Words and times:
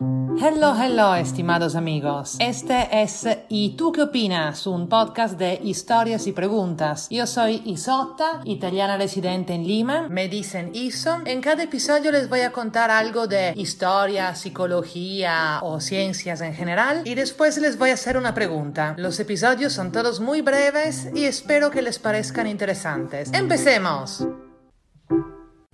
Hello, 0.00 0.72
hello, 0.80 1.16
estimados 1.16 1.74
amigos. 1.74 2.36
Este 2.38 3.02
es 3.02 3.26
¿Y 3.48 3.70
tú 3.76 3.90
qué 3.90 4.02
opinas? 4.02 4.68
Un 4.68 4.88
podcast 4.88 5.36
de 5.36 5.58
historias 5.64 6.28
y 6.28 6.32
preguntas. 6.32 7.08
Yo 7.10 7.26
soy 7.26 7.62
Isotta, 7.64 8.40
italiana 8.44 8.96
residente 8.96 9.54
en 9.54 9.66
Lima. 9.66 10.06
Me 10.08 10.28
dicen 10.28 10.70
Iso. 10.72 11.18
En 11.24 11.40
cada 11.40 11.64
episodio 11.64 12.12
les 12.12 12.28
voy 12.28 12.42
a 12.42 12.52
contar 12.52 12.92
algo 12.92 13.26
de 13.26 13.52
historia, 13.56 14.36
psicología 14.36 15.58
o 15.62 15.80
ciencias 15.80 16.40
en 16.42 16.54
general 16.54 17.02
y 17.04 17.16
después 17.16 17.58
les 17.58 17.76
voy 17.76 17.90
a 17.90 17.94
hacer 17.94 18.16
una 18.16 18.34
pregunta. 18.34 18.94
Los 18.96 19.18
episodios 19.18 19.72
son 19.72 19.90
todos 19.90 20.20
muy 20.20 20.42
breves 20.42 21.08
y 21.12 21.24
espero 21.24 21.72
que 21.72 21.82
les 21.82 21.98
parezcan 21.98 22.46
interesantes. 22.46 23.32
¡Empecemos! 23.32 24.24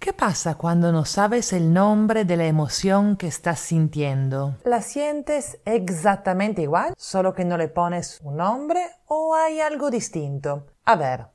¿Qué 0.05 0.13
pasa 0.13 0.57
cuando 0.57 0.93
no 0.93 1.07
sabes 1.07 1.55
el 1.55 1.73
nombre 1.73 2.27
de 2.27 2.37
la 2.37 2.45
emoción 2.45 3.17
que 3.17 3.27
estás 3.27 3.59
sintiendo? 3.59 4.59
¿La 4.63 4.83
sientes 4.83 5.61
exactamente 5.65 6.61
igual, 6.61 6.93
solo 6.99 7.33
que 7.33 7.47
no 7.47 7.57
le 7.57 7.69
pones 7.69 8.21
un 8.23 8.37
nombre 8.37 8.81
o 9.07 9.35
hay 9.35 9.61
algo 9.61 9.91
distinto? 9.91 10.67
A 10.85 10.97
ver. 10.97 11.29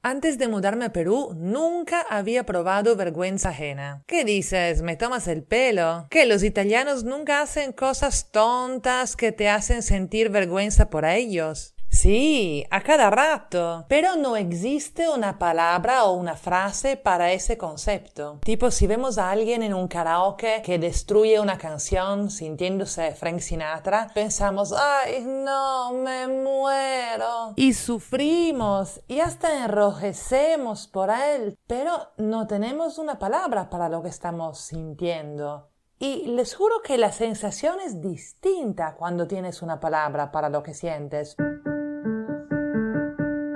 Antes 0.00 0.38
de 0.38 0.46
mudarme 0.46 0.84
a 0.84 0.92
Perú, 0.92 1.34
nunca 1.36 2.02
había 2.08 2.46
probado 2.46 2.94
vergüenza 2.94 3.48
ajena. 3.48 4.04
¿Qué 4.06 4.24
dices? 4.24 4.82
¿Me 4.82 4.94
tomas 4.94 5.26
el 5.26 5.42
pelo? 5.42 6.06
¿Que 6.08 6.26
los 6.26 6.44
italianos 6.44 7.02
nunca 7.02 7.42
hacen 7.42 7.72
cosas 7.72 8.30
tontas 8.30 9.16
que 9.16 9.32
te 9.32 9.48
hacen 9.48 9.82
sentir 9.82 10.28
vergüenza 10.30 10.88
por 10.88 11.04
ellos? 11.04 11.74
Sí, 11.90 12.64
a 12.70 12.82
cada 12.82 13.10
rato. 13.10 13.84
Pero 13.88 14.14
no 14.14 14.36
existe 14.36 15.08
una 15.08 15.38
palabra 15.38 16.04
o 16.04 16.12
una 16.12 16.36
frase 16.36 16.96
para 16.96 17.32
ese 17.32 17.58
concepto. 17.58 18.38
Tipo, 18.44 18.70
si 18.70 18.86
vemos 18.86 19.18
a 19.18 19.30
alguien 19.30 19.64
en 19.64 19.74
un 19.74 19.88
karaoke 19.88 20.62
que 20.64 20.78
destruye 20.78 21.40
una 21.40 21.58
canción 21.58 22.30
sintiéndose 22.30 23.12
Frank 23.16 23.40
Sinatra, 23.40 24.06
pensamos, 24.14 24.72
ay, 24.72 25.24
no, 25.26 25.92
me 25.92 26.28
muero. 26.28 27.54
Y 27.56 27.74
sufrimos 27.74 29.00
y 29.08 29.18
hasta 29.18 29.64
enrojecemos 29.64 30.86
por 30.86 31.10
él, 31.10 31.58
pero 31.66 32.12
no 32.16 32.46
tenemos 32.46 32.98
una 32.98 33.18
palabra 33.18 33.68
para 33.68 33.88
lo 33.88 34.00
que 34.00 34.10
estamos 34.10 34.60
sintiendo. 34.60 35.68
Y 35.98 36.28
les 36.28 36.54
juro 36.54 36.80
que 36.82 36.96
la 36.96 37.10
sensación 37.12 37.78
es 37.80 38.00
distinta 38.00 38.94
cuando 38.96 39.26
tienes 39.26 39.60
una 39.60 39.80
palabra 39.80 40.30
para 40.30 40.48
lo 40.48 40.62
que 40.62 40.72
sientes. 40.72 41.36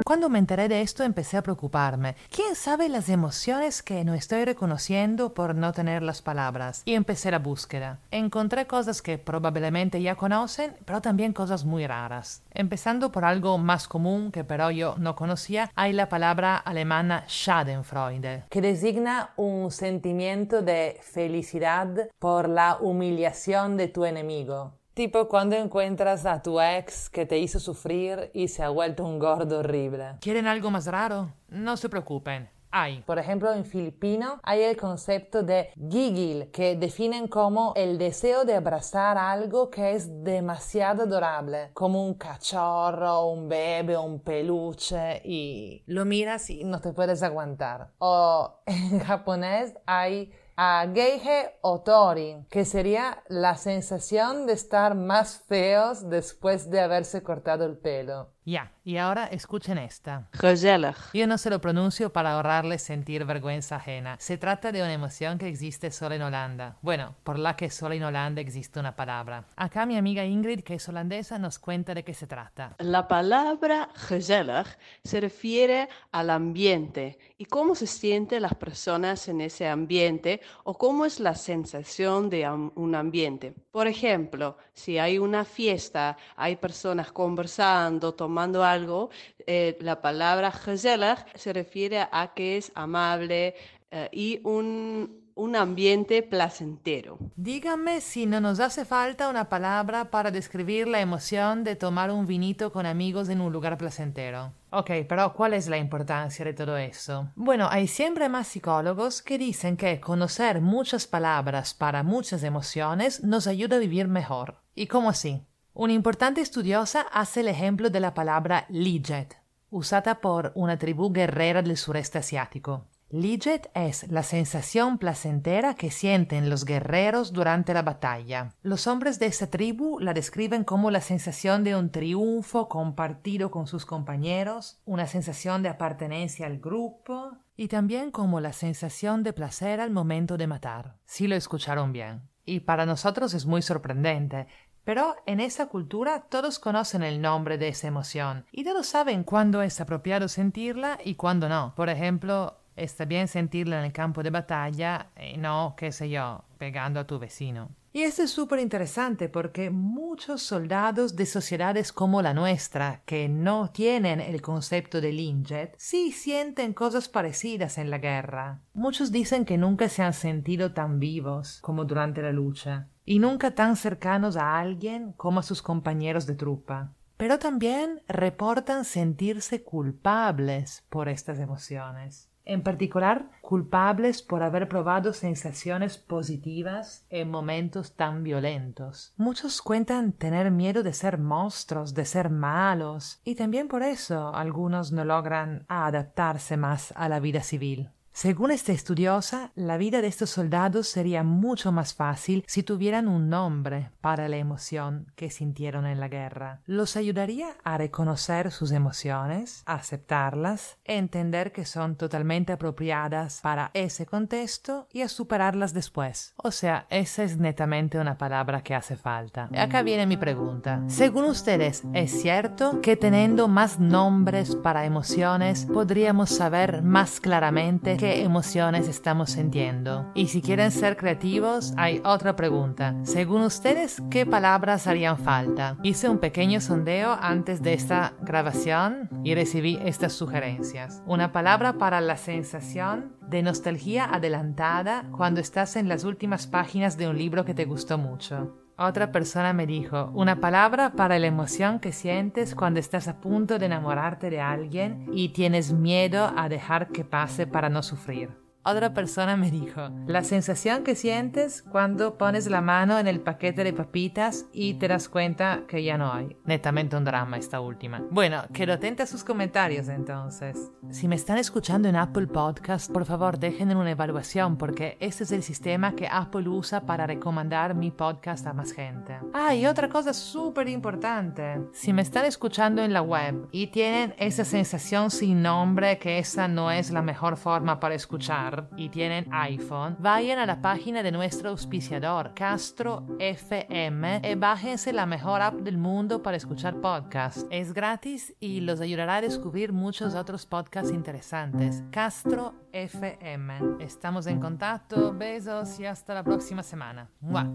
Cuando 0.05 0.29
me 0.29 0.39
enteré 0.39 0.69
de 0.69 0.83
esto 0.83 1.03
empecé 1.03 1.39
a 1.39 1.43
preocuparme. 1.43 2.15
¿Quién 2.29 2.57
sabe 2.57 2.91
las 2.91 3.09
emociones 3.09 3.83
que 3.83 4.05
no 4.05 4.13
estoy 4.13 4.45
reconociendo 4.45 5.33
por 5.33 5.55
no 5.55 5.73
tener 5.73 6.03
las 6.03 6.21
palabras? 6.21 6.83
Y 6.85 6.93
empecé 6.93 7.31
la 7.31 7.39
búsqueda. 7.39 8.01
Encontré 8.11 8.67
cosas 8.67 9.01
que 9.01 9.17
probablemente 9.17 10.03
ya 10.03 10.15
conocen, 10.15 10.77
pero 10.85 11.01
también 11.01 11.33
cosas 11.33 11.65
muy 11.65 11.87
raras. 11.87 12.43
Empezando 12.53 13.11
por 13.11 13.25
algo 13.25 13.57
más 13.57 13.89
común 13.89 14.31
que 14.31 14.45
pero 14.45 14.71
yo 14.71 14.95
no 14.99 15.17
conocía, 15.17 15.71
hay 15.75 15.95
la 15.95 16.11
palabra 16.11 16.59
alemana 16.59 17.25
Schadenfreude, 17.27 18.45
que 18.51 18.61
designa 18.61 19.31
un 19.37 19.71
sentimiento 19.71 20.61
de 20.61 20.99
felicidad 21.01 22.11
por 22.19 22.51
la 22.51 22.77
humillación 22.79 23.79
de 23.79 23.89
tu 23.89 24.05
enemigo. 24.05 24.75
Tipo 24.95 25.27
cuando 25.27 25.57
encuentras 25.57 26.25
a 26.25 26.41
tu 26.41 26.61
ex 26.61 27.11
que 27.11 27.27
te 27.27 27.37
hizo 27.37 27.59
sufrir 27.59 28.31
y 28.33 28.47
se 28.47 28.63
ha 28.63 28.69
vuelto 28.69 29.05
un 29.05 29.19
gordo 29.19 29.59
horrible. 29.59 30.19
¿Quieren 30.21 30.47
algo 30.47 30.71
más 30.71 30.87
raro? 30.87 31.33
No 31.49 31.77
se 31.77 31.89
preocupen. 31.89 32.49
Hay. 32.71 33.03
Por 33.03 33.19
ejemplo, 33.19 33.53
en 33.53 33.65
filipino 33.65 34.41
hay 34.45 34.63
el 34.63 34.77
concepto 34.77 35.43
de 35.43 35.71
gigil, 35.77 36.51
que 36.53 36.77
definen 36.77 37.27
como 37.27 37.73
el 37.75 37.99
deseo 37.99 38.45
de 38.45 38.55
abrazar 38.55 39.19
algo 39.19 39.69
que 39.69 39.93
es 39.95 40.23
demasiado 40.23 41.03
adorable, 41.03 41.71
como 41.73 42.05
un 42.05 42.15
cachorro, 42.15 43.27
un 43.27 43.49
bebé, 43.49 43.97
un 43.97 44.21
peluche, 44.21 45.23
y 45.25 45.83
lo 45.87 46.05
miras 46.05 46.51
y 46.51 46.63
no 46.63 46.81
te 46.81 46.93
puedes 46.93 47.25
aguantar. 47.25 47.91
O 47.99 48.61
en 48.67 49.01
japonés 49.01 49.75
hay 49.87 50.33
a 50.57 50.87
Geige 50.95 51.59
Otori, 51.63 52.47
que 52.51 52.65
sería 52.65 53.23
la 53.29 53.57
sensación 53.57 54.47
de 54.47 54.53
estar 54.53 54.95
más 54.95 55.39
feos 55.49 56.09
después 56.09 56.71
de 56.71 56.81
haberse 56.81 57.23
cortado 57.23 57.65
el 57.65 57.77
pelo. 57.77 58.34
Ya, 58.47 58.73
y 58.85 58.99
ahora 58.99 59.25
escuchen 59.25 59.79
esta. 59.79 60.29
Gezellig. 60.33 60.97
Yo 61.15 61.27
no 61.27 61.39
se 61.39 61.49
lo 61.49 61.63
pronuncio 61.63 62.13
para 62.13 62.33
ahorrarles 62.33 62.83
sentir 62.83 63.25
vergüenza 63.25 63.77
ajena. 63.77 64.17
Se 64.21 64.37
trata 64.37 64.71
de 64.71 64.83
una 64.83 64.93
emoción 64.93 65.39
que 65.39 65.49
existe 65.49 65.91
solo 65.91 66.15
en 66.15 66.21
Holanda. 66.21 66.77
Bueno, 66.83 67.15
por 67.25 67.39
la 67.39 67.57
que 67.57 67.71
solo 67.71 67.95
en 67.95 68.03
Holanda 68.03 68.43
existe 68.43 68.79
una 68.79 68.95
palabra. 68.95 69.47
Acá 69.57 69.87
mi 69.87 69.97
amiga 69.97 70.27
Ingrid, 70.27 70.61
que 70.61 70.75
es 70.75 70.87
holandesa, 70.87 71.39
nos 71.39 71.59
cuenta 71.59 71.95
de 71.95 72.05
qué 72.05 72.13
se 72.13 72.27
trata. 72.27 72.77
La 72.81 73.09
palabra 73.09 73.89
gezellig 73.95 74.67
se 75.03 75.21
refiere 75.23 75.89
al 76.13 76.29
ambiente 76.29 77.19
y 77.39 77.47
cómo 77.47 77.75
se 77.75 77.87
sienten 77.87 78.43
las 78.43 78.55
personas 78.55 79.27
en 79.29 79.41
ese 79.41 79.67
ambiente 79.67 80.43
o 80.65 80.77
cómo 80.77 81.07
es 81.07 81.19
la 81.19 81.35
sensación 81.35 82.29
de 82.29 82.47
un 82.51 82.95
ambiente. 82.95 83.55
Por 83.71 83.87
ejemplo, 83.87 84.59
si 84.75 84.99
hay 84.99 85.19
una 85.19 85.47
fiesta, 85.47 86.19
hay 86.37 86.57
personas 86.57 87.11
conversando, 87.11 88.13
tomando 88.13 88.34
tomando 88.35 88.65
algo, 88.65 89.11
eh, 89.47 89.77
la 89.81 90.01
palabra 90.01 90.51
gezellig 90.51 91.19
se 91.37 91.53
refiere 91.53 92.01
a 92.11 92.33
que 92.35 92.57
es 92.57 92.73
amable 92.75 93.55
eh, 93.93 94.09
y 94.11 94.41
un, 94.43 95.23
un 95.37 95.55
ambiente 95.55 96.21
placentero. 96.25 97.17
Dígame 97.37 98.01
si 98.01 98.27
no 98.27 98.41
nos 98.41 98.59
hace 98.59 98.85
falta 98.85 99.29
una 99.29 99.49
palabra 99.49 100.11
para 100.11 100.33
describir 100.33 100.89
la 100.89 101.01
emoción 101.01 101.63
de 101.63 101.77
tomar 101.77 102.11
un 102.11 102.27
vinito 102.27 102.73
con 102.73 102.87
amigos 102.87 103.29
en 103.29 103.41
un 103.41 103.53
lugar 103.53 103.79
placentero. 103.79 104.53
Ok, 104.71 104.91
pero 105.09 105.33
¿cuál 105.33 105.55
es 105.55 105.69
la 105.69 105.79
importancia 105.79 106.45
de 106.45 106.55
todo 106.55 106.77
eso? 106.77 107.29
Bueno, 107.37 107.69
hay 107.71 107.87
siempre 107.87 108.29
más 108.29 108.49
psicólogos 108.49 109.23
que 109.23 109.39
dicen 109.39 109.77
que 109.77 110.01
conocer 110.01 110.61
muchas 110.61 111.07
palabras 111.07 111.73
para 111.73 112.03
muchas 112.03 112.43
emociones 112.43 113.23
nos 113.23 113.47
ayuda 113.47 113.77
a 113.77 113.79
vivir 113.79 114.09
mejor. 114.09 114.57
¿Y 114.75 114.89
cómo 114.89 115.11
así? 115.11 115.47
Una 115.77 115.93
importante 115.93 116.41
estudiosa 116.41 117.01
hace 117.13 117.41
el 117.41 117.49
ejemplo 117.49 117.91
de 117.91 117.99
la 117.99 118.15
palabra 118.15 118.65
liget, 118.69 119.37
usada 119.71 120.21
por 120.21 120.53
una 120.55 120.79
tribu 120.79 121.13
guerrera 121.13 121.63
del 121.63 121.77
sureste 121.77 122.19
asiático. 122.19 122.87
Liget 123.11 123.73
es 123.75 124.09
la 124.09 124.23
sensación 124.23 124.99
placentera 124.99 125.75
que 125.75 125.91
sienten 125.91 126.49
los 126.49 126.65
guerreros 126.65 127.33
durante 127.33 127.75
la 127.75 127.83
batalla. 127.83 128.55
Los 128.63 128.87
hombres 128.87 129.19
de 129.19 129.27
esa 129.27 129.51
tribu 129.51 129.99
la 129.99 130.15
describen 130.15 130.63
como 130.63 130.93
la 130.93 131.01
sensación 131.01 131.65
de 131.65 131.75
un 131.75 131.91
triunfo 131.91 132.69
compartido 132.69 133.51
con 133.51 133.67
sus 133.67 133.85
compañeros, 133.85 134.81
una 134.85 135.09
sensación 135.09 135.65
de 135.65 135.71
apartenencia 135.71 136.47
al 136.47 136.61
grupo 136.61 137.33
y 137.57 137.67
también 137.67 138.13
como 138.13 138.39
la 138.39 138.53
sensación 138.53 139.25
de 139.25 139.33
placer 139.33 139.81
al 139.81 139.91
momento 139.91 140.37
de 140.37 140.47
matar. 140.47 140.99
Si 141.05 141.27
lo 141.27 141.35
escucharon 141.35 141.93
bien. 141.93 142.23
Y 142.47 142.61
para 142.61 142.85
nosotros 142.85 143.33
es 143.33 143.47
muy 143.47 143.63
sorprendente, 143.63 144.47
pero 144.85 145.17
en 145.27 145.41
esa 145.41 145.67
cultura 145.67 146.27
todos 146.29 146.59
conocen 146.59 147.03
el 147.03 147.21
nombre 147.21 147.59
de 147.59 147.69
esa 147.69 147.89
emoción 147.89 148.47
y 148.53 148.65
todos 148.65 148.87
saben 148.87 149.25
cuándo 149.25 149.63
es 149.63 149.81
apropiado 149.81 150.29
sentirla 150.29 150.99
y 151.05 151.15
cuándo 151.15 151.49
no. 151.49 151.73
Por 151.75 151.89
ejemplo, 151.89 152.59
está 152.77 153.05
bien 153.05 153.29
sentirla 153.29 153.79
en 153.79 153.87
el 153.87 153.93
campo 153.93 154.23
de 154.23 154.31
batalla 154.31 155.11
y 155.21 155.37
no, 155.39 155.75
qué 155.77 155.93
sé 155.93 156.11
yo, 156.11 156.45
pegando 156.59 157.01
a 157.01 157.07
tu 157.07 157.19
vecino. 157.19 157.71
Y 157.93 158.03
esto 158.03 158.25
es 158.25 158.33
súper 158.33 158.59
interesante 158.59 159.29
porque 159.29 159.71
muchos 159.71 160.43
soldados 160.43 161.15
de 161.15 161.27
sociedades 161.27 161.93
como 161.93 162.23
la 162.23 162.35
nuestra, 162.35 163.03
que 163.07 163.29
no 163.29 163.71
tienen 163.71 164.21
el 164.21 164.43
concepto 164.43 165.01
de 165.01 165.13
Linjet, 165.13 165.77
sí 165.79 166.11
sienten 166.11 166.75
cosas 166.75 167.09
parecidas 167.09 167.79
en 167.79 167.91
la 167.91 167.99
guerra. 167.99 168.63
Muchos 168.73 169.13
dicen 169.13 169.45
que 169.45 169.59
nunca 169.59 169.89
se 169.89 170.03
han 170.03 170.13
sentido 170.13 170.73
tan 170.73 170.99
vivos 170.99 171.61
como 171.63 171.85
durante 171.85 172.21
la 172.21 172.33
lucha 172.33 172.89
y 173.05 173.19
nunca 173.19 173.55
tan 173.55 173.77
cercanos 173.77 174.37
a 174.37 174.59
alguien 174.59 175.13
como 175.13 175.41
a 175.41 175.43
sus 175.43 175.63
compañeros 175.63 176.27
de 176.27 176.35
trupa. 176.35 176.93
Pero 177.17 177.39
también 177.39 178.03
reportan 178.09 178.85
sentirse 178.85 179.63
culpables 179.63 180.85
por 180.89 181.09
estas 181.09 181.39
emociones. 181.39 182.29
En 182.47 182.63
particular, 182.63 183.31
culpables 183.41 184.21
por 184.21 184.43
haber 184.43 184.69
probado 184.69 185.15
sensaciones 185.15 185.97
positivas 185.97 187.07
en 187.09 187.31
momentos 187.31 187.95
tan 187.97 188.23
violentos. 188.23 189.15
Muchos 189.17 189.63
cuentan 189.63 190.13
tener 190.13 190.51
miedo 190.51 190.83
de 190.83 190.93
ser 190.93 191.17
monstruos, 191.19 191.95
de 191.95 192.05
ser 192.05 192.29
malos, 192.29 193.21
y 193.25 193.35
también 193.35 193.69
por 193.69 193.83
eso 193.83 194.35
algunos 194.35 194.93
no 194.93 195.07
logran 195.07 195.65
adaptarse 195.69 196.59
más 196.59 196.93
a 196.97 197.09
la 197.09 197.19
vida 197.19 197.43
civil. 197.43 197.89
Según 198.17 198.53
esta 198.53 198.71
estudiosa, 198.71 199.51
la 199.57 199.77
vida 199.77 200.01
de 200.01 200.07
estos 200.07 200.31
soldados 200.31 200.87
sería 200.87 201.25
mucho 201.25 201.73
más 201.73 201.95
fácil 201.95 202.45
si 202.47 202.63
tuvieran 202.63 203.09
un 203.09 203.29
nombre 203.29 203.91
para 204.01 204.29
la 204.29 204.37
emoción 204.37 205.11
que 205.17 205.31
sintieron 205.31 205.85
en 205.85 205.99
la 205.99 206.07
guerra. 206.07 206.61
Los 206.65 206.97
ayudaría 206.97 207.49
a 207.65 207.77
reconocer 207.77 208.53
sus 208.53 208.71
emociones, 208.71 209.65
aceptarlas, 209.67 210.79
entender 210.85 211.51
que 211.51 211.65
son 211.65 211.97
totalmente 211.97 212.53
apropiadas 212.53 213.41
para 213.41 213.73
ese 213.75 214.07
contexto 214.07 214.87
y 214.93 215.03
a 215.03 215.09
superarlas 215.09 215.75
después. 215.75 216.35
O 216.37 216.53
sea, 216.53 216.87
esa 216.91 217.25
es 217.25 217.39
netamente 217.39 217.99
una 217.99 218.17
palabra 218.17 218.63
que 218.63 218.77
hace 218.77 218.95
falta. 218.95 219.51
Acá 219.59 219.83
viene 219.83 220.07
mi 220.07 220.17
pregunta. 220.17 220.85
Según 220.87 221.25
ustedes, 221.25 221.83
¿es 221.95 222.13
cierto 222.13 222.81
que 222.81 222.97
teniendo 222.97 223.49
más 223.49 223.81
nombres 223.81 224.55
para 224.55 224.85
emociones 224.85 225.67
podríamos 225.67 226.31
saber 226.31 226.81
más 226.81 227.19
claramente 227.19 228.04
qué 228.05 228.23
emociones 228.23 228.87
estamos 228.87 229.31
sintiendo. 229.31 230.13
Y 230.15 230.27
si 230.27 230.43
quieren 230.43 230.71
ser 230.71 230.99
creativos, 230.99 231.73
hay 231.79 232.03
otra 232.05 232.37
pregunta. 232.37 232.95
Según 233.05 233.41
ustedes, 233.41 234.03
¿qué 234.11 234.27
palabras 234.27 234.87
harían 234.87 235.17
falta? 235.17 235.79
Hice 235.83 236.11
un 236.11 236.19
pequeño 236.19 236.61
sondeo 236.61 237.17
antes 237.19 237.63
de 237.63 237.73
esta 237.73 238.13
grabación 238.21 239.09
y 239.25 239.35
recibí 239.35 239.79
estas 239.83 240.13
sugerencias. 240.13 241.03
Una 241.07 241.33
palabra 241.33 241.79
para 241.79 242.03
la 242.03 242.19
sensación 242.19 243.17
de 243.23 243.43
nostalgia 243.43 244.05
adelantada 244.05 245.09
cuando 245.11 245.41
estás 245.41 245.75
en 245.77 245.89
las 245.89 246.05
últimas 246.05 246.47
páginas 246.47 246.99
de 246.99 247.09
un 247.09 247.17
libro 247.17 247.47
que 247.47 247.55
te 247.55 247.65
gustó 247.65 247.97
mucho. 247.97 248.64
Otra 248.77 249.13
persona 249.13 249.53
me 249.53 249.67
dijo, 249.67 250.11
una 250.15 250.41
palabra 250.41 250.93
para 250.93 251.21
la 251.21 251.29
emoción 251.29 251.79
que 251.79 251.93
sientes 251.93 252.57
cuando 252.57 252.81
estás 252.81 253.07
a 253.07 253.21
punto 253.21 253.61
de 253.61 253.67
enamorarte 253.67 254.31
de 254.31 254.41
alguien 254.41 255.07
y 255.13 255.29
tienes 255.29 255.73
miedo 255.73 256.33
a 256.37 256.49
dejar 256.49 256.89
que 256.89 257.05
pase 257.05 257.47
para 257.47 257.69
no 257.69 257.85
sufrir. 257.85 258.44
Otra 258.67 258.95
persona 258.95 259.37
me 259.37 259.51
dijo, 259.51 259.91
la 260.07 260.25
sensación 260.25 260.85
que 260.85 260.95
sientes 260.95 261.63
cuando 261.63 262.17
pones 262.17 262.47
la 262.47 262.63
mano 262.63 262.99
en 262.99 263.07
el 263.07 263.21
paquete 263.21 263.63
de 263.63 263.75
papitas 263.75 264.47
y 264.55 264.75
te 264.75 264.89
das 264.89 265.11
cuenta 265.11 265.65
que 265.69 265.85
ya 265.85 265.99
no 265.99 266.11
hay. 266.11 266.39
Netamente 266.47 266.97
un 266.97 267.05
drama 267.05 267.37
esta 267.37 267.61
última. 267.61 268.03
Bueno, 268.11 268.45
quedo 268.55 268.73
atenta 268.73 269.03
a 269.03 269.07
sus 269.07 269.23
comentarios 269.23 269.89
entonces. 269.89 270.71
Si 270.89 271.09
me 271.09 271.17
están 271.17 271.37
escuchando 271.37 271.91
en 271.91 271.97
Apple 271.97 272.27
Podcast, 272.27 272.91
por 272.91 273.05
favor 273.05 273.39
dejen 273.39 273.77
una 273.77 273.91
evaluación 273.91 274.57
porque 274.57 274.97
este 274.99 275.25
es 275.25 275.33
el 275.33 275.43
sistema 275.43 275.95
que 275.95 276.09
Apple 276.11 276.49
usa 276.49 276.87
para 276.87 277.07
recomendar 277.07 277.75
mi 277.75 277.91
podcast 277.91 278.47
a 278.47 278.55
más 278.55 278.73
gente. 278.73 279.19
Ah, 279.35 279.55
y 279.55 279.67
otra 279.67 279.91
cosa 279.91 280.15
súper 280.15 280.69
importante. 280.69 281.61
Si 281.75 281.93
me 281.93 282.01
están 282.01 282.25
escuchando 282.25 282.83
en 282.83 282.95
la 282.95 283.03
web 283.03 283.47
y 283.53 283.67
tienen 283.67 284.15
esa 284.17 284.47
sensación 284.47 285.11
sin 285.11 285.43
nombre 285.43 285.99
que 285.99 286.19
esa 286.19 286.49
no 286.49 286.71
es 286.71 286.91
la 286.91 287.03
mejor 287.03 287.37
forma 287.37 287.79
para 287.79 287.95
escuchar, 287.95 288.54
y 288.77 288.89
tienen 288.89 289.27
iPhone, 289.33 289.97
vayan 289.99 290.39
a 290.39 290.47
la 290.47 290.61
página 290.61 291.03
de 291.03 291.13
nuestro 291.13 291.51
auspiciador, 291.51 292.33
Castro 292.35 293.07
FM, 293.19 294.23
y 294.25 294.35
bájense 294.35 294.93
la 294.93 295.07
mejor 295.07 295.43
app 295.43 295.55
del 295.55 295.79
mundo 295.79 296.23
para 296.23 296.37
escuchar 296.37 296.81
podcasts. 296.81 297.47
Es 297.51 297.73
gratis 297.73 298.35
y 298.41 298.61
los 298.61 298.81
ayudará 298.81 299.17
a 299.17 299.21
descubrir 299.21 299.73
muchos 299.73 300.15
otros 300.15 300.47
podcasts 300.47 300.93
interesantes. 300.93 301.83
Castro 301.91 302.55
FM. 302.73 303.77
Estamos 303.81 304.27
en 304.27 304.41
contacto, 304.41 305.13
besos 305.13 305.79
y 305.79 305.87
hasta 305.87 306.15
la 306.15 306.25
próxima 306.25 306.63
semana. 306.63 307.09
¡Mua! 307.21 307.49